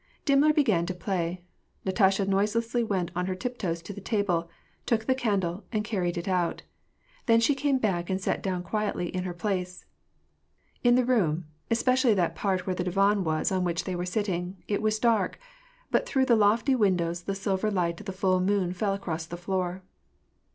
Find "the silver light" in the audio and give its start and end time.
17.25-17.99